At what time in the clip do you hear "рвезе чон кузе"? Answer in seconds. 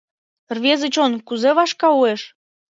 0.55-1.51